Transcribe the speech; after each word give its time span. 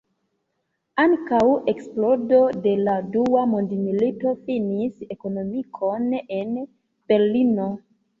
Antaŭ 1.01 1.41
eksplodo 1.73 2.39
de 2.63 2.73
la 2.87 2.95
dua 3.15 3.43
mondmilito 3.51 4.31
finis 4.47 5.05
ekonomikon 5.17 6.09
en 6.39 6.57
Berlino. 7.15 7.69